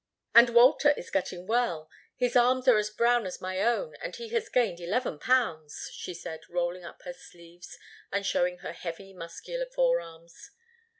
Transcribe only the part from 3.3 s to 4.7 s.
my own and he has